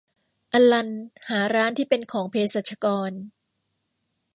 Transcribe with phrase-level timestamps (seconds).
[0.53, 0.89] อัลลัน
[1.29, 3.11] หาร้านที่เป็นของเภสัชกร